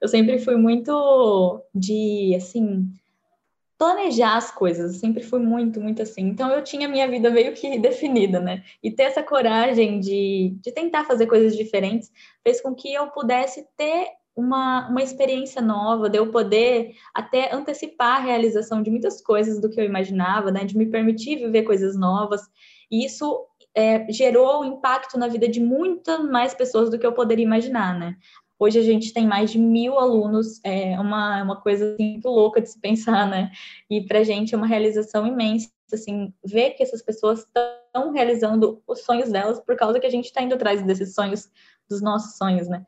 Eu 0.00 0.08
sempre 0.08 0.38
fui 0.38 0.56
muito 0.56 1.62
de, 1.74 2.34
assim, 2.36 2.88
planejar 3.78 4.36
as 4.36 4.50
coisas, 4.50 4.94
eu 4.94 5.00
sempre 5.00 5.22
fui 5.22 5.38
muito, 5.38 5.80
muito 5.80 6.02
assim. 6.02 6.22
Então 6.22 6.50
eu 6.50 6.62
tinha 6.62 6.88
minha 6.88 7.08
vida 7.08 7.30
meio 7.30 7.52
que 7.52 7.76
definida, 7.78 8.40
né? 8.40 8.64
E 8.82 8.90
ter 8.90 9.04
essa 9.04 9.22
coragem 9.22 10.00
de, 10.00 10.56
de 10.60 10.72
tentar 10.72 11.04
fazer 11.04 11.26
coisas 11.26 11.56
diferentes 11.56 12.10
fez 12.42 12.60
com 12.60 12.74
que 12.74 12.92
eu 12.92 13.08
pudesse 13.08 13.66
ter 13.76 14.08
uma, 14.34 14.88
uma 14.88 15.02
experiência 15.02 15.62
nova, 15.62 16.10
de 16.10 16.18
eu 16.18 16.30
poder 16.30 16.94
até 17.14 17.54
antecipar 17.54 18.18
a 18.18 18.24
realização 18.24 18.82
de 18.82 18.90
muitas 18.90 19.22
coisas 19.22 19.60
do 19.60 19.70
que 19.70 19.80
eu 19.80 19.84
imaginava, 19.84 20.50
né? 20.50 20.64
De 20.64 20.76
me 20.76 20.86
permitir 20.86 21.36
viver 21.36 21.62
coisas 21.62 21.96
novas. 21.96 22.42
E 22.90 23.04
isso 23.04 23.46
é, 23.74 24.10
gerou 24.10 24.64
impacto 24.64 25.18
na 25.18 25.28
vida 25.28 25.48
de 25.48 25.60
muitas 25.60 26.24
mais 26.24 26.54
pessoas 26.54 26.90
do 26.90 26.98
que 26.98 27.06
eu 27.06 27.12
poderia 27.12 27.44
imaginar, 27.44 27.98
né? 27.98 28.16
Hoje 28.58 28.78
a 28.78 28.82
gente 28.82 29.12
tem 29.12 29.26
mais 29.26 29.50
de 29.50 29.58
mil 29.58 29.98
alunos, 29.98 30.60
é 30.64 30.98
uma, 30.98 31.42
uma 31.42 31.60
coisa 31.60 31.92
assim, 31.92 32.12
muito 32.12 32.28
louca 32.30 32.58
de 32.58 32.70
se 32.70 32.80
pensar, 32.80 33.28
né? 33.28 33.52
E 33.90 34.00
para 34.06 34.20
a 34.20 34.24
gente 34.24 34.54
é 34.54 34.56
uma 34.56 34.66
realização 34.66 35.26
imensa, 35.26 35.70
assim, 35.92 36.32
ver 36.42 36.70
que 36.70 36.82
essas 36.82 37.02
pessoas 37.02 37.40
estão 37.40 38.12
realizando 38.12 38.82
os 38.86 39.00
sonhos 39.00 39.30
delas 39.30 39.60
por 39.60 39.76
causa 39.76 40.00
que 40.00 40.06
a 40.06 40.10
gente 40.10 40.24
está 40.26 40.40
indo 40.40 40.54
atrás 40.54 40.82
desses 40.82 41.14
sonhos, 41.14 41.50
dos 41.88 42.00
nossos 42.00 42.38
sonhos, 42.38 42.66
né? 42.66 42.86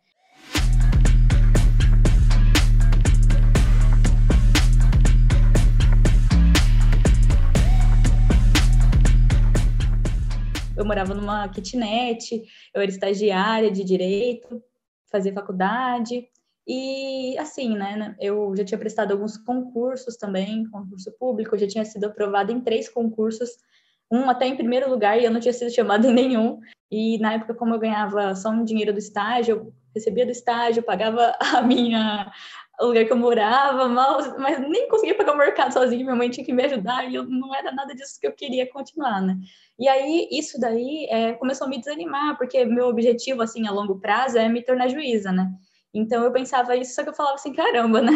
eu 10.79 10.85
morava 10.85 11.13
numa 11.13 11.49
kitnet, 11.49 12.41
eu 12.73 12.81
era 12.81 12.91
estagiária 12.91 13.69
de 13.69 13.83
direito, 13.83 14.63
fazia 15.11 15.33
faculdade. 15.33 16.29
E 16.67 17.37
assim, 17.39 17.77
né, 17.77 18.15
eu 18.21 18.55
já 18.55 18.65
tinha 18.65 18.79
prestado 18.79 19.13
alguns 19.13 19.39
concursos 19.39 20.17
também, 20.17 20.69
concurso 20.69 21.11
público, 21.19 21.57
já 21.57 21.67
tinha 21.67 21.85
sido 21.85 22.05
aprovada 22.05 22.53
em 22.53 22.61
três 22.61 22.89
concursos, 22.91 23.49
um 24.13 24.29
até 24.29 24.47
em 24.47 24.57
primeiro 24.57 24.91
lugar, 24.91 25.19
e 25.19 25.25
eu 25.25 25.31
não 25.31 25.41
tinha 25.41 25.53
sido 25.53 25.71
chamada 25.71 26.07
em 26.07 26.13
nenhum. 26.13 26.61
E 26.91 27.19
na 27.19 27.35
época, 27.35 27.55
como 27.55 27.75
eu 27.75 27.79
ganhava 27.79 28.35
só 28.35 28.51
um 28.51 28.65
dinheiro 28.65 28.93
do 28.93 28.99
estágio, 28.99 29.57
eu 29.57 29.75
recebia 29.95 30.27
do 30.27 30.33
estágio, 30.33 30.83
pagava 30.83 31.35
a 31.41 31.63
minha 31.63 32.31
o 32.81 32.87
lugar 32.87 33.05
que 33.05 33.13
eu 33.13 33.17
morava, 33.17 33.89
mal, 33.89 34.19
mas 34.39 34.61
nem 34.61 34.89
conseguia 34.89 35.17
pagar 35.17 35.35
o 35.35 35.39
mercado 35.39 35.73
sozinha, 35.73 36.05
minha 36.05 36.15
mãe 36.15 36.31
tinha 36.31 36.47
que 36.47 36.53
me 36.53 36.65
ajudar, 36.65 37.11
e 37.11 37.15
eu 37.15 37.25
não 37.25 37.55
era 37.55 37.73
nada 37.73 37.95
disso 37.95 38.21
que 38.21 38.27
eu 38.27 38.33
queria 38.33 38.71
continuar, 38.71 39.21
né? 39.21 39.37
E 39.79 39.89
aí, 39.89 40.29
isso 40.31 40.61
daí 40.61 41.07
é, 41.11 41.33
começou 41.35 41.67
a 41.67 41.71
me 41.71 41.79
desanimar, 41.79 42.37
porque 42.39 42.65
meu 42.65 42.87
objetivo, 42.87 43.43
assim, 43.43 43.67
a 43.67 43.73
longo 43.73 43.99
prazo 44.01 44.39
é 44.39 44.49
me 44.49 44.63
tornar 44.63 44.89
juíza, 44.89 45.33
né? 45.33 45.51
Então 45.93 46.23
eu 46.23 46.33
pensava 46.33 46.77
isso, 46.77 46.95
só 46.95 47.03
que 47.03 47.09
eu 47.09 47.15
falava 47.15 47.35
assim, 47.37 47.53
caramba, 47.53 48.01
né? 48.01 48.13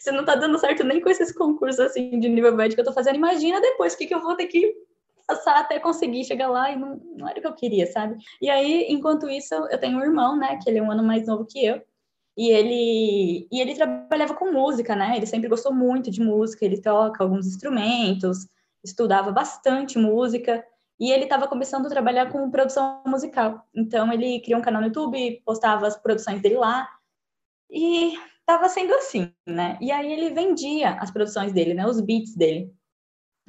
Se 0.00 0.10
não 0.12 0.24
tá 0.24 0.34
dando 0.34 0.58
certo 0.58 0.84
nem 0.84 1.00
com 1.00 1.08
esses 1.08 1.32
concursos, 1.32 1.80
assim, 1.80 2.18
de 2.18 2.28
nível 2.28 2.54
médio 2.54 2.74
que 2.74 2.80
eu 2.80 2.84
tô 2.84 2.92
fazendo, 2.92 3.16
imagina 3.16 3.60
depois 3.60 3.94
o 3.94 3.98
que, 3.98 4.06
que 4.06 4.14
eu 4.14 4.20
vou 4.20 4.36
ter 4.36 4.46
que 4.46 4.74
passar 5.26 5.60
até 5.60 5.78
conseguir 5.78 6.24
chegar 6.24 6.48
lá 6.48 6.70
e 6.70 6.76
não, 6.76 7.00
não 7.16 7.28
era 7.28 7.38
o 7.38 7.40
que 7.40 7.46
eu 7.46 7.54
queria, 7.54 7.86
sabe? 7.86 8.16
E 8.40 8.50
aí, 8.50 8.86
enquanto 8.88 9.30
isso, 9.30 9.54
eu 9.54 9.78
tenho 9.78 9.98
um 9.98 10.02
irmão, 10.02 10.36
né, 10.36 10.58
que 10.62 10.68
ele 10.68 10.78
é 10.78 10.82
um 10.82 10.90
ano 10.90 11.02
mais 11.02 11.26
novo 11.26 11.46
que 11.46 11.64
eu, 11.64 11.80
e 12.36 12.48
ele, 12.50 13.48
e 13.50 13.60
ele 13.60 13.74
trabalhava 13.74 14.34
com 14.34 14.52
música, 14.52 14.96
né? 14.96 15.16
Ele 15.16 15.26
sempre 15.26 15.48
gostou 15.48 15.72
muito 15.72 16.10
de 16.10 16.20
música, 16.20 16.64
ele 16.64 16.80
toca 16.80 17.22
alguns 17.22 17.46
instrumentos, 17.46 18.48
estudava 18.84 19.30
bastante 19.30 19.98
música, 19.98 20.64
e 20.98 21.10
ele 21.10 21.24
estava 21.24 21.48
começando 21.48 21.86
a 21.86 21.90
trabalhar 21.90 22.30
com 22.30 22.50
produção 22.50 23.02
musical. 23.06 23.66
Então, 23.74 24.12
ele 24.12 24.40
criou 24.40 24.60
um 24.60 24.62
canal 24.62 24.80
no 24.80 24.88
YouTube, 24.88 25.42
postava 25.44 25.86
as 25.86 25.96
produções 25.96 26.40
dele 26.40 26.56
lá, 26.56 26.88
e 27.70 28.14
estava 28.40 28.68
sendo 28.68 28.94
assim, 28.94 29.32
né? 29.46 29.78
E 29.80 29.90
aí 29.90 30.12
ele 30.12 30.30
vendia 30.30 30.92
as 30.94 31.10
produções 31.10 31.52
dele, 31.52 31.74
né? 31.74 31.86
Os 31.86 32.00
beats 32.00 32.34
dele. 32.36 32.72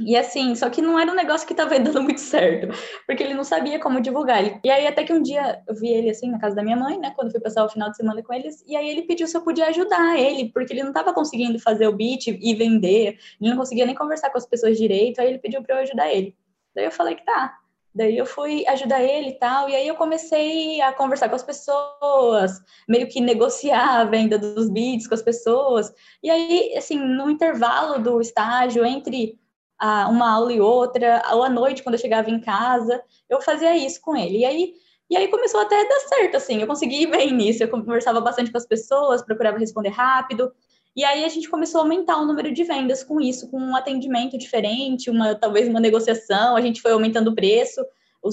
E 0.06 0.16
assim, 0.16 0.56
só 0.56 0.70
que 0.70 0.82
não 0.82 1.00
era 1.00 1.12
um 1.12 1.16
negócio 1.16 1.48
que 1.48 1.54
estava 1.54 1.78
dando 1.80 2.02
muito 2.02 2.20
certo, 2.20 2.68
porque 3.08 3.24
ele 3.24 3.34
não 3.34 3.44
sabia 3.44 3.80
como 3.80 4.02
divulgar. 4.02 4.60
E 4.64 4.70
aí, 4.70 4.88
até 4.88 5.04
que 5.04 5.14
um 5.14 5.22
dia 5.22 5.62
eu 5.68 5.76
vi 5.76 5.90
ele 5.90 6.10
assim 6.10 6.30
na 6.30 6.40
casa 6.40 6.56
da 6.56 6.64
minha 6.64 6.76
mãe, 6.76 7.00
né, 7.00 7.12
quando 7.16 7.32
fui 7.32 7.40
passar 7.40 7.66
o 7.66 7.70
final 7.70 7.90
de 7.90 7.98
semana 7.98 8.22
com 8.22 8.34
eles, 8.34 8.64
e 8.68 8.76
aí 8.76 8.88
ele 8.90 9.04
pediu 9.04 9.28
se 9.28 9.36
eu 9.36 9.42
podia 9.42 9.68
ajudar 9.68 10.20
ele, 10.20 10.52
porque 10.52 10.74
ele 10.74 10.84
não 10.84 10.90
estava 10.90 11.14
conseguindo 11.14 11.60
fazer 11.60 11.88
o 11.88 11.96
beat 11.96 12.28
e 12.28 12.56
vender, 12.56 13.18
ele 13.40 13.50
não 13.50 13.58
conseguia 13.58 13.86
nem 13.86 13.96
conversar 13.96 14.30
com 14.30 14.38
as 14.38 14.46
pessoas 14.46 14.78
direito, 14.78 15.20
aí 15.20 15.28
ele 15.28 15.40
pediu 15.40 15.62
para 15.64 15.76
eu 15.76 15.82
ajudar 15.82 16.12
ele. 16.12 16.36
Daí 16.76 16.86
eu 16.86 16.92
falei 16.92 17.16
que 17.16 17.26
tá. 17.26 17.58
Daí 17.96 18.18
eu 18.18 18.26
fui 18.26 18.66
ajudar 18.68 19.04
ele 19.04 19.30
e 19.30 19.38
tal, 19.38 19.70
e 19.70 19.76
aí 19.76 19.88
eu 19.88 19.94
comecei 19.94 20.82
a 20.82 20.92
conversar 20.92 21.30
com 21.30 21.36
as 21.36 21.44
pessoas, 21.44 22.60
meio 22.90 23.08
que 23.08 23.22
negociar 23.22 24.00
a 24.00 24.04
venda 24.04 24.40
dos 24.40 24.68
beats 24.68 25.08
com 25.08 25.14
as 25.14 25.22
pessoas. 25.22 25.94
E 26.24 26.30
aí, 26.30 26.74
assim, 26.76 26.98
no 26.98 27.30
intervalo 27.30 28.00
do 28.00 28.20
estágio, 28.20 28.84
entre 28.84 29.38
uma 29.82 30.32
aula 30.32 30.54
e 30.54 30.62
outra, 30.62 31.22
ou 31.34 31.44
à 31.44 31.50
noite, 31.50 31.84
quando 31.84 31.96
eu 31.96 32.02
chegava 32.02 32.30
em 32.30 32.40
casa, 32.40 33.02
eu 33.30 33.42
fazia 33.42 33.76
isso 33.76 34.00
com 34.02 34.16
ele. 34.16 34.40
E 34.40 34.46
aí, 34.46 34.74
e 35.10 35.18
aí 35.18 35.28
começou 35.28 35.62
até 35.62 35.80
a 35.80 35.84
dar 35.84 36.00
certo, 36.08 36.38
assim, 36.38 36.62
eu 36.62 36.68
consegui 36.68 37.04
ir 37.04 37.08
bem 37.08 37.32
nisso, 37.36 37.64
eu 37.64 37.70
conversava 37.70 38.22
bastante 38.22 38.52
com 38.52 38.58
as 38.58 38.66
pessoas, 38.66 39.24
procurava 39.24 39.58
responder 39.58 39.90
rápido, 39.90 40.52
e 40.96 41.04
aí 41.04 41.26
a 41.26 41.30
gente 41.30 41.50
começou 41.50 41.82
a 41.82 41.84
aumentar 41.84 42.18
o 42.18 42.26
número 42.26 42.54
de 42.54 42.64
vendas 42.64 43.04
com 43.04 43.20
isso, 43.20 43.50
com 43.50 43.60
um 43.60 43.76
atendimento 43.76 44.38
diferente, 44.38 45.10
uma 45.10 45.34
talvez 45.34 45.68
uma 45.68 45.80
negociação, 45.80 46.56
a 46.56 46.62
gente 46.62 46.82
foi 46.82 46.92
aumentando 46.92 47.32
o 47.32 47.36
preço, 47.36 47.84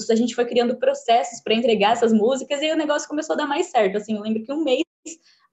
a 0.09 0.15
gente 0.15 0.35
foi 0.35 0.45
criando 0.45 0.77
processos 0.77 1.41
para 1.41 1.53
entregar 1.53 1.93
essas 1.93 2.13
músicas 2.13 2.61
e 2.61 2.71
o 2.71 2.77
negócio 2.77 3.09
começou 3.09 3.33
a 3.33 3.37
dar 3.37 3.47
mais 3.47 3.67
certo. 3.67 3.97
Assim, 3.97 4.15
eu 4.15 4.21
lembro 4.21 4.43
que 4.43 4.53
um 4.53 4.63
mês 4.63 4.83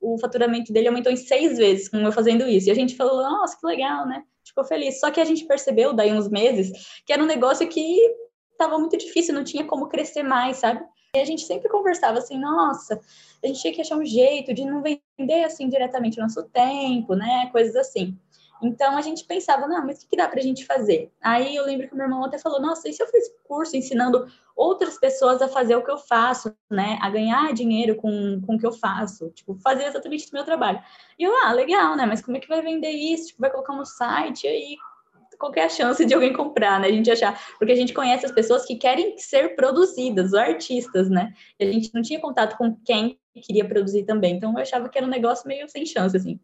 o 0.01 0.19
faturamento 0.19 0.73
dele 0.73 0.89
aumentou 0.89 1.13
em 1.13 1.17
seis 1.17 1.59
vezes 1.59 1.89
com 1.89 1.99
eu 1.99 2.13
fazendo 2.13 2.47
isso. 2.47 2.69
E 2.69 2.71
a 2.71 2.75
gente 2.75 2.97
falou, 2.97 3.23
nossa, 3.23 3.57
que 3.59 3.67
legal, 3.67 4.07
né? 4.07 4.23
ficou 4.49 4.65
feliz. 4.65 4.99
Só 4.99 5.11
que 5.11 5.21
a 5.21 5.25
gente 5.25 5.45
percebeu, 5.45 5.93
daí 5.93 6.13
uns 6.13 6.29
meses, 6.29 7.01
que 7.07 7.13
era 7.13 7.23
um 7.23 7.27
negócio 7.27 7.69
que 7.69 7.99
estava 8.53 8.79
muito 8.79 8.97
difícil, 8.97 9.35
não 9.35 9.45
tinha 9.45 9.65
como 9.65 9.89
crescer 9.89 10.23
mais, 10.23 10.57
sabe? 10.59 10.85
E 11.15 11.21
a 11.21 11.25
gente 11.25 11.43
sempre 11.43 11.69
conversava 11.69 12.19
assim, 12.19 12.39
nossa, 12.39 13.01
a 13.43 13.47
gente 13.47 13.61
tinha 13.61 13.73
que 13.73 13.81
achar 13.81 13.97
um 13.97 14.05
jeito 14.05 14.53
de 14.53 14.65
não 14.65 14.83
vender 14.83 15.45
assim 15.45 15.69
diretamente 15.69 16.19
o 16.19 16.23
nosso 16.23 16.43
tempo, 16.45 17.15
né? 17.15 17.49
Coisas 17.53 17.77
assim. 17.77 18.19
Então 18.63 18.97
a 18.97 19.03
gente 19.03 19.25
pensava, 19.25 19.67
não, 19.67 19.87
mas 19.87 20.03
o 20.03 20.09
que, 20.09 20.17
dá 20.17 20.29
para 20.29 20.41
a 20.41 20.43
gente 20.43 20.67
fazer? 20.67 21.13
Aí 21.23 21.55
eu 21.55 21.65
lembro 21.65 21.89
que 21.89 21.95
meu 21.95 22.07
irmão 22.07 22.25
até 22.25 22.39
falou, 22.39 22.61
nossa, 22.61 22.89
e 22.89 22.93
se 22.93 23.03
eu 23.03 23.07
fiz 23.07 23.31
curso 23.45 23.77
ensinando 23.77 24.27
outras 24.57 24.99
pessoas 24.99 25.41
a 25.41 25.49
fazer 25.49 25.77
o 25.77 25.85
que 25.85 25.91
eu 25.91 25.99
faço, 25.99 26.55
né? 26.69 26.99
A 27.01 27.09
ganhar 27.09 27.53
dinheiro 27.55 27.95
com, 27.97 28.41
com 28.45 28.57
o 28.57 28.59
que 28.59 28.67
eu 28.67 28.73
faço, 28.73 29.31
tipo, 29.31 29.55
fazer 29.57 29.85
exatamente 29.85 30.29
o 30.29 30.35
meu 30.35 30.45
trabalho. 30.45 30.81
E 31.19 31.23
eu, 31.23 31.33
ah, 31.45 31.53
legal, 31.53 31.97
né? 31.97 32.05
Mas 32.07 32.21
como 32.21 32.37
é 32.37 32.41
que 32.41 32.49
vai 32.49 32.61
vender 32.61 32.91
isso? 32.91 33.29
Tipo, 33.29 33.41
vai 33.43 33.51
colocar 33.51 33.75
no 33.75 33.85
site 33.85 34.47
e 34.47 34.77
qualquer 35.39 35.67
é 35.67 35.69
chance 35.69 36.05
de 36.05 36.13
alguém 36.13 36.33
comprar, 36.33 36.81
né? 36.81 36.89
A 36.89 36.93
gente 36.93 37.11
achar, 37.11 37.41
porque 37.59 37.73
a 37.73 37.77
gente 37.77 37.95
conhece 37.95 38.27
as 38.27 38.33
pessoas 38.33 38.65
que 38.65 38.77
querem 38.77 39.17
ser 39.17 39.55
produzidas, 39.55 40.29
os 40.29 40.35
artistas, 40.35 41.09
né? 41.09 41.33
E 41.59 41.65
a 41.65 41.73
gente 41.73 41.95
não 41.95 42.03
tinha 42.03 42.21
contato 42.21 42.57
com 42.57 42.75
quem 42.85 43.19
queria 43.41 43.67
produzir 43.67 44.03
também, 44.05 44.35
então 44.35 44.53
eu 44.53 44.59
achava 44.59 44.89
que 44.89 44.99
era 44.99 45.07
um 45.07 45.11
negócio 45.11 45.47
meio 45.47 45.69
sem 45.69 45.87
chance, 45.87 46.17
assim. 46.17 46.41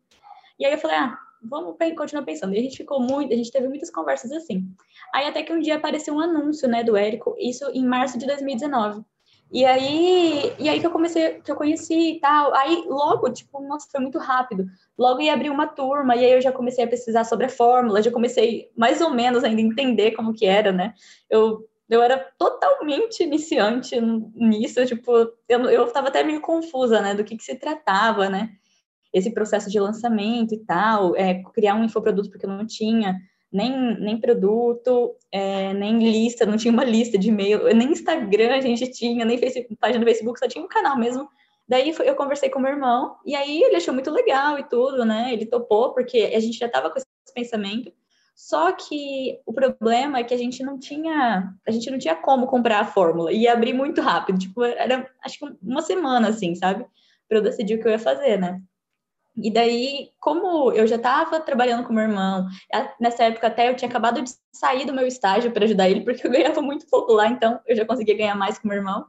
E 0.59 0.65
aí 0.65 0.73
eu 0.73 0.79
falei, 0.79 0.97
ah, 0.97 1.19
vamos 1.43 1.77
continuar 1.97 2.25
pensando. 2.25 2.55
E 2.55 2.59
a 2.59 2.63
gente 2.63 2.77
ficou 2.77 3.01
muito, 3.01 3.33
a 3.33 3.37
gente 3.37 3.51
teve 3.51 3.69
muitas 3.69 3.91
conversas 3.91 4.33
assim. 4.33 4.67
Aí 5.15 5.27
até 5.27 5.43
que 5.43 5.53
um 5.53 5.61
dia 5.61 5.77
apareceu 5.77 6.15
um 6.15 6.21
anúncio, 6.21 6.69
né, 6.69 6.83
do 6.83 6.97
Érico, 6.97 7.35
isso 7.39 7.65
em 7.73 7.87
março 7.87 8.19
de 8.19 8.27
2019. 8.27 9.03
E 9.53 9.65
aí, 9.65 10.53
e 10.59 10.69
aí 10.69 10.81
que 10.81 10.87
eu 10.87 10.91
comecei, 10.91 11.41
que 11.41 11.51
eu 11.51 11.55
conheci 11.57 12.17
e 12.17 12.21
tal. 12.21 12.53
Aí 12.55 12.85
logo, 12.89 13.31
tipo, 13.31 13.61
nossa, 13.61 13.89
foi 13.91 14.01
muito 14.01 14.19
rápido. 14.19 14.67
Logo 14.99 15.21
ia 15.21 15.33
abrir 15.33 15.51
uma 15.51 15.67
turma 15.67 16.17
e 16.17 16.25
aí 16.25 16.33
eu 16.33 16.41
já 16.41 16.51
comecei 16.51 16.85
a 16.85 16.89
pesquisar 16.89 17.25
sobre 17.25 17.47
a 17.47 17.49
fórmula, 17.49 18.03
já 18.03 18.11
comecei 18.11 18.71
mais 18.77 19.01
ou 19.01 19.11
menos 19.11 19.45
ainda 19.45 19.61
entender 19.61 20.13
como 20.13 20.35
que 20.35 20.47
era, 20.47 20.73
né? 20.73 20.95
Eu 21.31 21.69
eu 21.89 22.03
era 22.03 22.19
totalmente 22.39 23.23
iniciante 23.23 24.01
nisso, 24.01 24.85
tipo, 24.87 25.13
eu, 25.49 25.61
eu 25.71 25.87
tava 25.93 26.09
até 26.09 26.23
meio 26.23 26.41
confusa, 26.41 27.01
né, 27.01 27.15
do 27.15 27.23
que 27.23 27.37
que 27.37 27.45
se 27.45 27.57
tratava, 27.57 28.29
né? 28.29 28.57
Esse 29.15 29.31
processo 29.31 29.71
de 29.71 29.79
lançamento 29.79 30.53
e 30.55 30.59
tal, 30.59 31.15
é, 31.15 31.41
criar 31.55 31.77
um 31.77 31.85
infoproduto 31.85 32.29
porque 32.29 32.45
eu 32.45 32.51
não 32.51 32.67
tinha 32.67 33.17
nem, 33.51 33.99
nem 34.01 34.21
produto, 34.21 35.15
é, 35.31 35.73
nem 35.73 35.99
lista, 35.99 36.45
não 36.45 36.57
tinha 36.57 36.73
uma 36.73 36.83
lista 36.83 37.17
de 37.17 37.29
e-mail, 37.29 37.73
nem 37.73 37.93
Instagram 37.93 38.57
a 38.57 38.61
gente 38.61 38.91
tinha, 38.91 39.25
nem 39.25 39.39
Facebook, 39.39 39.77
página 39.77 40.05
do 40.05 40.09
Facebook, 40.09 40.41
só 40.41 40.49
tinha 40.49 40.65
um 40.65 40.69
canal 40.69 40.99
mesmo. 40.99 41.29
Daí 41.67 41.95
eu 42.05 42.17
conversei 42.17 42.51
com 42.51 42.59
meu 42.59 42.73
irmão, 42.73 43.17
e 43.25 43.35
aí 43.35 43.63
ele 43.63 43.77
achou 43.77 43.95
muito 43.95 44.11
legal 44.11 44.59
e 44.59 44.65
tudo, 44.65 45.05
né? 45.05 45.33
Ele 45.33 45.47
topou, 45.47 45.95
porque 45.95 46.33
a 46.35 46.41
gente 46.41 46.59
já 46.59 46.67
estava 46.67 46.91
com 46.91 46.99
esse 46.99 47.07
pensamento. 47.33 47.93
Só 48.35 48.73
que 48.73 49.41
o 49.47 49.53
problema 49.53 50.19
é 50.19 50.25
que 50.25 50.35
a 50.35 50.37
gente 50.37 50.63
não 50.65 50.77
tinha, 50.77 51.55
a 51.67 51.71
gente 51.71 51.89
não 51.91 51.99
tinha 51.99 52.17
como 52.17 52.49
comprar 52.49 52.81
a 52.81 52.85
fórmula, 52.85 53.33
ia 53.33 53.53
abrir 53.53 53.73
muito 53.73 54.01
rápido, 54.01 54.41
tipo, 54.41 54.65
era 54.65 55.09
acho 55.25 55.39
que 55.39 55.47
uma 55.63 55.81
semana 55.81 56.29
assim, 56.29 56.57
sabe? 56.57 56.85
Para 57.29 57.39
eu 57.39 57.43
decidir 57.43 57.77
o 57.77 57.81
que 57.81 57.87
eu 57.87 57.93
ia 57.93 57.99
fazer, 58.01 58.39
né? 58.39 58.61
E 59.37 59.53
daí, 59.53 60.11
como 60.21 60.73
eu 60.73 60.87
já 60.87 60.97
estava 60.97 61.41
trabalhando 61.41 61.85
com 61.85 61.93
meu 61.93 62.05
irmão, 62.05 62.47
nessa 63.01 63.25
época 63.25 63.49
até 63.49 63.69
eu 63.69 63.75
tinha 63.75 63.89
acabado 63.89 64.23
de 64.23 64.31
sair 64.53 64.87
do 64.87 64.95
meu 64.95 65.07
estágio 65.07 65.51
para 65.51 65.65
ajudar 65.65 65.89
ele, 65.89 66.03
porque 66.03 66.27
eu 66.27 66.31
ganhava 66.31 66.63
muito 66.63 66.87
pouco 66.87 67.13
lá, 67.13 67.29
então 67.29 67.59
eu 67.67 67.75
já 67.75 67.85
conseguia 67.85 68.17
ganhar 68.17 68.37
mais 68.37 68.59
com 68.59 68.69
meu 68.69 68.77
irmão. 68.77 69.05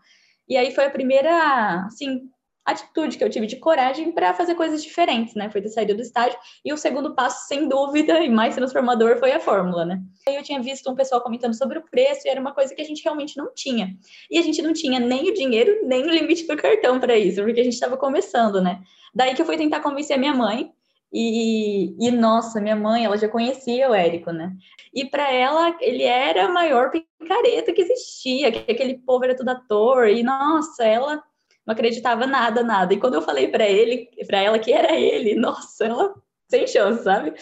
E 0.47 0.57
aí 0.57 0.73
foi 0.73 0.85
a 0.85 0.91
primeira, 0.91 1.85
assim, 1.85 2.29
atitude 2.65 3.17
que 3.17 3.23
eu 3.23 3.29
tive 3.29 3.45
de 3.45 3.57
coragem 3.57 4.11
para 4.11 4.33
fazer 4.33 4.55
coisas 4.55 4.83
diferentes, 4.83 5.35
né? 5.35 5.49
Foi 5.49 5.61
ter 5.61 5.69
saído 5.69 5.93
do 5.93 6.01
estágio. 6.01 6.37
E 6.63 6.73
o 6.73 6.77
segundo 6.77 7.13
passo, 7.13 7.47
sem 7.47 7.67
dúvida, 7.67 8.19
e 8.21 8.29
mais 8.29 8.55
transformador, 8.55 9.19
foi 9.19 9.31
a 9.31 9.39
fórmula, 9.39 9.85
né? 9.85 10.01
Eu 10.27 10.41
tinha 10.41 10.59
visto 10.59 10.89
um 10.89 10.95
pessoal 10.95 11.21
comentando 11.21 11.53
sobre 11.53 11.77
o 11.77 11.83
preço 11.83 12.25
e 12.25 12.29
era 12.29 12.41
uma 12.41 12.53
coisa 12.53 12.73
que 12.73 12.81
a 12.81 12.85
gente 12.85 13.03
realmente 13.03 13.37
não 13.37 13.53
tinha. 13.53 13.95
E 14.31 14.39
a 14.39 14.41
gente 14.41 14.61
não 14.63 14.73
tinha 14.73 14.99
nem 14.99 15.29
o 15.29 15.33
dinheiro, 15.33 15.85
nem 15.85 16.03
o 16.03 16.09
limite 16.09 16.47
do 16.47 16.57
cartão 16.57 16.99
para 16.99 17.15
isso, 17.15 17.43
porque 17.43 17.61
a 17.61 17.63
gente 17.63 17.73
estava 17.73 17.97
começando, 17.97 18.59
né? 18.59 18.81
Daí 19.13 19.35
que 19.35 19.41
eu 19.41 19.45
fui 19.45 19.57
tentar 19.57 19.81
convencer 19.81 20.15
a 20.15 20.19
minha 20.19 20.33
mãe. 20.33 20.71
E, 21.13 21.95
e, 21.97 22.11
nossa, 22.11 22.59
minha 22.59 22.75
mãe, 22.75 23.05
ela 23.05 23.17
já 23.17 23.29
conhecia 23.29 23.89
o 23.89 23.93
Érico, 23.93 24.31
né? 24.31 24.51
E 24.93 25.05
para 25.05 25.31
ela, 25.31 25.73
ele 25.79 26.03
era 26.03 26.45
a 26.45 26.49
maior 26.49 26.91
picareta 26.91 27.71
que 27.71 27.81
existia, 27.83 28.51
que 28.51 28.69
aquele 28.69 28.97
povo 28.97 29.23
era 29.23 29.35
tudo 29.35 29.49
ator. 29.49 30.09
E 30.09 30.23
nossa, 30.23 30.83
ela 30.83 31.23
não 31.65 31.73
acreditava 31.73 32.27
nada, 32.27 32.63
nada. 32.63 32.93
E 32.93 32.99
quando 32.99 33.15
eu 33.15 33.21
falei 33.21 33.47
para 33.47 33.67
ele, 33.67 34.09
para 34.27 34.39
ela 34.39 34.59
que 34.59 34.71
era 34.71 34.93
ele, 34.95 35.35
nossa, 35.35 35.85
ela 35.85 36.15
sem 36.47 36.67
chance, 36.67 37.03
sabe? 37.03 37.33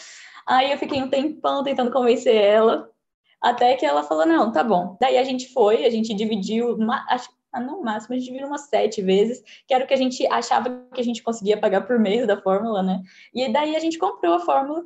Aí 0.45 0.71
eu 0.71 0.77
fiquei 0.77 1.01
um 1.01 1.09
tempão 1.09 1.63
tentando 1.63 1.91
convencer 1.91 2.35
ela, 2.35 2.89
até 3.41 3.75
que 3.75 3.85
ela 3.85 4.03
falou: 4.03 4.25
não, 4.25 4.51
tá 4.51 4.63
bom. 4.63 4.97
Daí 4.99 5.17
a 5.17 5.23
gente 5.23 5.51
foi, 5.51 5.85
a 5.85 5.89
gente 5.89 6.13
dividiu, 6.13 6.75
uma, 6.75 7.05
acho 7.09 7.29
ah, 7.53 7.59
no 7.59 7.83
máximo, 7.83 8.15
a 8.15 8.17
gente 8.17 8.25
dividiu 8.25 8.47
umas 8.47 8.61
sete 8.61 8.99
vezes, 8.99 9.43
que 9.67 9.73
era 9.75 9.83
o 9.85 9.87
que 9.87 9.93
a 9.93 9.97
gente 9.97 10.25
achava 10.25 10.87
que 10.91 10.99
a 10.99 11.03
gente 11.03 11.21
conseguia 11.21 11.55
pagar 11.55 11.81
por 11.81 11.99
mês 11.99 12.25
da 12.25 12.41
fórmula, 12.41 12.81
né? 12.81 13.03
E 13.31 13.47
daí 13.53 13.75
a 13.75 13.79
gente 13.79 13.99
comprou 13.99 14.33
a 14.33 14.39
fórmula 14.39 14.83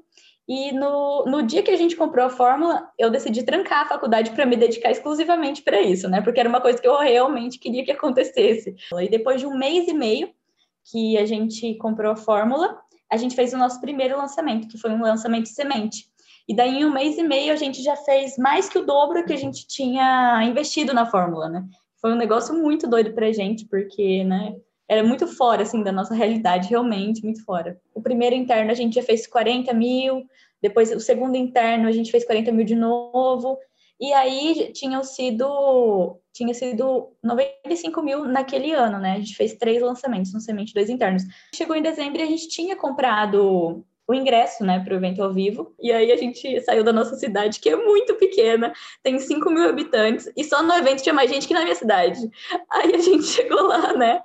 e 0.47 0.71
no, 0.71 1.25
no 1.25 1.43
dia 1.43 1.61
que 1.61 1.71
a 1.71 1.75
gente 1.75 1.95
comprou 1.95 2.25
a 2.25 2.29
fórmula, 2.29 2.89
eu 2.97 3.11
decidi 3.11 3.43
trancar 3.43 3.81
a 3.81 3.89
faculdade 3.89 4.31
para 4.31 4.45
me 4.45 4.55
dedicar 4.55 4.89
exclusivamente 4.89 5.61
para 5.61 5.81
isso, 5.81 6.07
né? 6.07 6.21
Porque 6.21 6.39
era 6.39 6.47
uma 6.47 6.61
coisa 6.61 6.81
que 6.81 6.87
eu 6.87 6.97
realmente 6.97 7.59
queria 7.59 7.83
que 7.83 7.91
acontecesse. 7.91 8.73
E 8.93 9.09
depois 9.09 9.41
de 9.41 9.45
um 9.45 9.57
mês 9.57 9.89
e 9.89 9.93
meio 9.93 10.29
que 10.89 11.17
a 11.17 11.25
gente 11.25 11.75
comprou 11.75 12.13
a 12.13 12.15
fórmula, 12.15 12.79
a 13.11 13.17
gente 13.17 13.35
fez 13.35 13.53
o 13.53 13.57
nosso 13.57 13.81
primeiro 13.81 14.17
lançamento, 14.17 14.69
que 14.69 14.77
foi 14.77 14.91
um 14.91 15.01
lançamento 15.01 15.49
semente. 15.49 16.05
E 16.47 16.55
daí, 16.55 16.79
em 16.79 16.85
um 16.85 16.93
mês 16.93 17.17
e 17.17 17.23
meio, 17.23 17.51
a 17.51 17.57
gente 17.57 17.83
já 17.83 17.97
fez 17.97 18.37
mais 18.37 18.69
que 18.69 18.77
o 18.77 18.85
dobro 18.85 19.25
que 19.25 19.33
a 19.33 19.37
gente 19.37 19.67
tinha 19.67 20.41
investido 20.45 20.93
na 20.93 21.05
fórmula, 21.05 21.49
né? 21.49 21.65
Foi 21.99 22.13
um 22.13 22.17
negócio 22.17 22.55
muito 22.55 22.87
doido 22.87 23.13
para 23.13 23.27
a 23.27 23.33
gente, 23.33 23.65
porque, 23.65 24.23
né? 24.23 24.55
Era 24.89 25.03
muito 25.03 25.27
fora, 25.27 25.63
assim, 25.63 25.83
da 25.83 25.91
nossa 25.91 26.13
realidade, 26.13 26.69
realmente 26.69 27.23
muito 27.23 27.43
fora. 27.43 27.79
O 27.93 28.01
primeiro 28.01 28.35
interno 28.35 28.71
a 28.71 28.73
gente 28.73 28.95
já 28.95 29.03
fez 29.03 29.27
40 29.27 29.73
mil, 29.73 30.25
depois 30.61 30.91
o 30.91 30.99
segundo 30.99 31.35
interno 31.35 31.87
a 31.87 31.91
gente 31.91 32.11
fez 32.11 32.25
40 32.25 32.51
mil 32.51 32.65
de 32.65 32.75
novo, 32.75 33.57
e 33.99 34.13
aí 34.13 34.71
tinham 34.73 35.03
sido, 35.03 36.19
tinha 36.31 36.53
sido 36.53 37.11
95 37.23 38.01
mil 38.01 38.25
naquele 38.25 38.71
ano, 38.71 38.99
né? 38.99 39.13
A 39.13 39.19
gente 39.19 39.35
fez 39.35 39.55
três 39.55 39.81
lançamentos, 39.81 40.33
um 40.33 40.39
semente, 40.39 40.73
dois 40.73 40.89
internos. 40.89 41.23
Chegou 41.53 41.75
em 41.75 41.81
dezembro 41.81 42.19
e 42.19 42.23
a 42.23 42.27
gente 42.27 42.47
tinha 42.47 42.75
comprado 42.75 43.83
o 44.07 44.13
ingresso, 44.13 44.63
né, 44.63 44.79
para 44.79 44.93
o 44.93 44.97
evento 44.97 45.21
ao 45.21 45.33
vivo. 45.33 45.75
E 45.79 45.91
aí 45.91 46.11
a 46.11 46.15
gente 46.15 46.61
saiu 46.61 46.83
da 46.83 46.93
nossa 46.93 47.15
cidade, 47.15 47.59
que 47.59 47.69
é 47.69 47.75
muito 47.75 48.15
pequena, 48.15 48.71
tem 49.03 49.19
5 49.19 49.49
mil 49.49 49.67
habitantes, 49.67 50.31
e 50.35 50.43
só 50.45 50.63
no 50.63 50.73
evento 50.73 51.03
tinha 51.03 51.13
mais 51.13 51.29
gente 51.29 51.45
que 51.45 51.53
na 51.53 51.63
minha 51.63 51.75
cidade. 51.75 52.19
Aí 52.71 52.95
a 52.95 52.99
gente 52.99 53.23
chegou 53.27 53.63
lá, 53.63 53.93
né? 53.93 54.21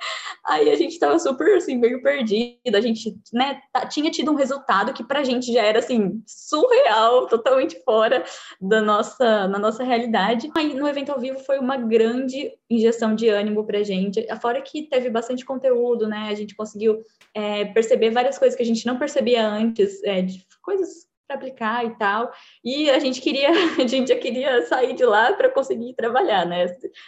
Aí 0.46 0.70
a 0.70 0.76
gente 0.76 0.98
tava 0.98 1.18
super, 1.18 1.56
assim, 1.56 1.76
meio 1.78 2.00
perdido. 2.00 2.76
A 2.76 2.80
gente, 2.80 3.16
né, 3.32 3.60
tinha 3.90 4.10
tido 4.10 4.30
um 4.30 4.36
resultado 4.36 4.92
que 4.92 5.02
pra 5.02 5.24
gente 5.24 5.52
já 5.52 5.62
era, 5.62 5.80
assim, 5.80 6.22
surreal, 6.26 7.26
totalmente 7.26 7.82
fora 7.84 8.24
da 8.60 8.80
nossa, 8.80 9.48
na 9.48 9.58
nossa 9.58 9.82
realidade. 9.82 10.48
Aí 10.56 10.74
no 10.74 10.86
evento 10.86 11.10
ao 11.10 11.18
vivo 11.18 11.40
foi 11.40 11.58
uma 11.58 11.76
grande 11.76 12.52
injeção 12.70 13.14
de 13.14 13.28
ânimo 13.28 13.66
pra 13.66 13.82
gente. 13.82 14.24
Fora 14.40 14.60
que 14.62 14.82
teve 14.82 15.10
bastante 15.10 15.44
conteúdo, 15.44 16.06
né? 16.06 16.28
A 16.30 16.34
gente 16.34 16.54
conseguiu 16.54 17.02
é, 17.34 17.64
perceber 17.66 18.10
várias 18.10 18.38
coisas 18.38 18.56
que 18.56 18.62
a 18.62 18.66
gente 18.66 18.86
não 18.86 18.98
percebia 18.98 19.46
antes, 19.46 19.71
é, 20.04 20.22
de 20.22 20.46
coisas 20.62 21.06
para 21.26 21.36
aplicar 21.36 21.84
e 21.84 21.96
tal. 21.96 22.32
E 22.64 22.90
a 22.90 22.98
gente 22.98 23.20
queria, 23.20 23.50
a 23.82 23.86
gente 23.86 24.08
já 24.08 24.18
queria 24.18 24.66
sair 24.66 24.94
de 24.94 25.04
lá 25.04 25.32
para 25.32 25.50
conseguir 25.50 25.94
trabalhar, 25.94 26.46
né? 26.46 26.66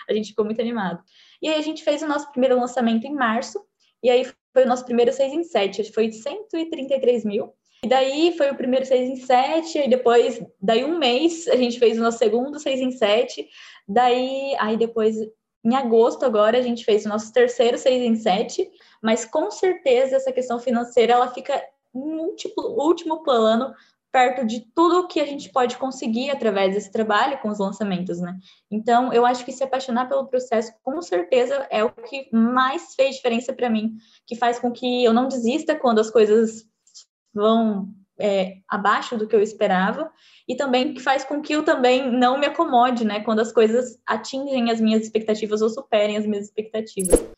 A 0.09 0.13
gente 0.13 0.31
ficou 0.31 0.45
muito 0.45 0.61
animado. 0.61 1.03
E 1.43 1.49
aí 1.49 1.59
a 1.59 1.63
gente 1.63 1.85
fez 1.85 2.03
o 2.03 2.07
nosso 2.07 2.31
primeiro 2.31 2.59
lançamento 2.59 3.07
em 3.07 3.15
março, 3.15 3.61
e 4.03 4.11
aí 4.11 4.25
foi 4.53 4.65
o 4.65 4.69
nosso 4.69 4.85
primeiro 4.85 5.13
6 5.13 5.33
em 5.33 5.45
7, 5.45 5.93
foi 5.93 6.09
de 6.09 6.17
133 6.17 7.25
mil. 7.25 7.53
E 7.83 7.89
daí 7.89 8.35
foi 8.37 8.51
o 8.51 8.55
primeiro 8.55 8.87
6 8.87 9.11
em 9.11 9.17
7, 9.17 9.79
e 9.79 9.89
depois, 9.89 10.43
daí 10.61 10.85
um 10.85 10.99
mês, 10.99 11.47
a 11.49 11.57
gente 11.57 11.79
fez 11.79 11.99
o 11.99 12.03
nosso 12.03 12.19
segundo 12.19 12.59
6 12.59 12.81
em 12.81 12.91
7, 12.91 13.47
daí, 13.87 14.57
aí 14.59 14.77
depois, 14.77 15.17
em 15.63 15.75
agosto 15.75 16.25
agora, 16.25 16.57
a 16.57 16.63
gente 16.63 16.85
fez 16.85 17.05
o 17.05 17.09
nosso 17.11 17.31
terceiro 17.33 17.77
6 17.77 18.03
em 18.03 18.15
7, 18.15 18.71
mas 19.03 19.27
com 19.27 19.51
certeza 19.51 20.17
essa 20.17 20.33
questão 20.33 20.59
financeira 20.59 21.13
ela 21.13 21.29
fica 21.29 21.63
em 21.95 22.21
último, 22.21 22.55
último 22.57 23.23
plano 23.23 23.75
perto 24.15 24.47
de 24.47 24.61
tudo 24.73 25.09
que 25.09 25.19
a 25.21 25.27
gente 25.27 25.51
pode 25.51 25.77
conseguir 25.77 26.31
através 26.31 26.73
desse 26.73 26.93
trabalho 26.93 27.37
com 27.39 27.49
os 27.49 27.59
lançamentos, 27.59 28.21
né? 28.21 28.39
Então, 28.71 29.13
eu 29.13 29.27
acho 29.27 29.45
que 29.45 29.51
se 29.51 29.65
apaixonar 29.65 30.09
pelo 30.09 30.29
processo, 30.29 30.73
com 30.85 31.03
certeza, 31.03 31.67
é 31.69 31.83
o 31.83 31.91
que 31.91 32.29
mais 32.33 32.95
fez 32.95 33.17
diferença 33.17 33.53
para 33.53 33.69
mim, 33.69 33.97
que 34.25 34.37
faz 34.37 34.61
com 34.61 34.71
que 34.71 35.03
eu 35.03 35.13
não 35.13 35.27
desista 35.27 35.75
quando 35.75 35.99
as 35.99 36.13
coisas 36.13 36.65
vão 37.35 37.89
é, 38.17 38.59
abaixo 38.69 39.19
do 39.19 39.27
que 39.27 39.35
eu 39.35 39.43
esperava, 39.43 40.09
e 40.47 40.55
também 40.55 40.95
que 40.95 41.01
faz 41.01 41.25
com 41.25 41.43
que 41.43 41.53
eu 41.53 41.65
também 41.65 42.09
não 42.09 42.39
me 42.39 42.47
acomode, 42.47 43.05
né? 43.05 43.19
Quando 43.19 43.41
as 43.41 43.51
coisas 43.51 43.99
atingem 44.07 44.71
as 44.71 44.81
minhas 44.81 45.03
expectativas 45.03 45.61
ou 45.61 45.69
superem 45.69 46.17
as 46.17 46.25
minhas 46.25 46.45
expectativas. 46.45 47.35